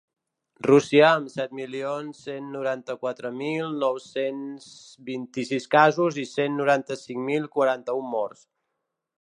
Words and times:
Rússia, 0.67 1.03
amb 1.17 1.27
set 1.33 1.51
milions 1.57 2.21
cent 2.29 2.47
noranta-quatre 2.55 3.31
mil 3.37 3.77
nou-cents 3.85 4.67
vint-i-sis 5.11 5.71
casos 5.79 6.21
i 6.25 6.27
cent 6.33 6.59
noranta-cinc 6.63 7.25
mil 7.31 7.49
quaranta-un 7.59 8.13
morts. 8.17 8.47